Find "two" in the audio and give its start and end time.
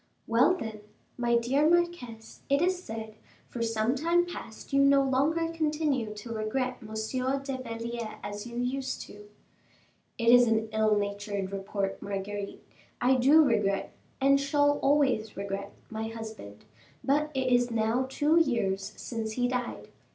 18.09-18.39